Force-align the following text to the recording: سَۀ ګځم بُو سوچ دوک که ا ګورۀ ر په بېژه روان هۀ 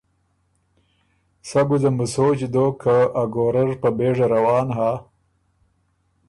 سَۀ 1.49 1.61
ګځم 1.69 1.95
بُو 1.97 2.05
سوچ 2.13 2.39
دوک 2.53 2.73
که 2.81 2.95
ا 3.21 3.23
ګورۀ 3.33 3.63
ر 3.67 3.69
په 3.81 3.89
بېژه 3.97 4.27
روان 4.33 4.67
هۀ 4.77 4.91